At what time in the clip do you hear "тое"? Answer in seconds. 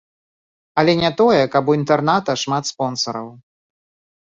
1.19-1.43